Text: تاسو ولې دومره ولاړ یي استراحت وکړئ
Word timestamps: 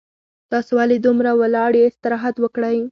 تاسو 0.51 0.71
ولې 0.79 0.97
دومره 1.05 1.31
ولاړ 1.41 1.71
یي 1.77 1.85
استراحت 1.91 2.35
وکړئ 2.39 2.77